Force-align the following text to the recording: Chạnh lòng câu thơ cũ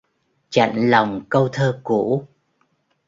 Chạnh 0.49 0.89
lòng 0.89 1.21
câu 1.29 1.49
thơ 1.53 1.81
cũ 1.83 2.27